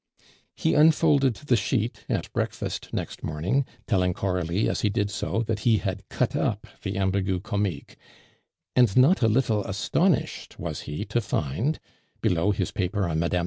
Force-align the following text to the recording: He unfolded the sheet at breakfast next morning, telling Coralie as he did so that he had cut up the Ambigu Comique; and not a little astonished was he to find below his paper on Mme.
He 0.55 0.73
unfolded 0.73 1.35
the 1.35 1.55
sheet 1.55 2.05
at 2.09 2.33
breakfast 2.33 2.91
next 2.91 3.21
morning, 3.21 3.67
telling 3.85 4.15
Coralie 4.15 4.67
as 4.67 4.81
he 4.81 4.89
did 4.89 5.11
so 5.11 5.43
that 5.43 5.59
he 5.59 5.77
had 5.77 6.09
cut 6.09 6.35
up 6.35 6.65
the 6.81 6.97
Ambigu 6.97 7.39
Comique; 7.41 7.97
and 8.75 8.97
not 8.97 9.21
a 9.21 9.27
little 9.27 9.63
astonished 9.63 10.57
was 10.57 10.81
he 10.89 11.05
to 11.05 11.21
find 11.21 11.79
below 12.19 12.49
his 12.49 12.71
paper 12.71 13.07
on 13.07 13.19
Mme. 13.19 13.37